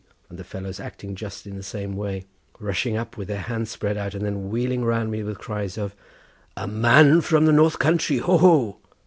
[0.29, 2.25] and the fellows acting just in the same way,
[2.57, 5.95] rushing up with their hands spread out, and then wheeling round me with cries of
[6.57, 8.77] "A man from the north country, hoo, hoo!"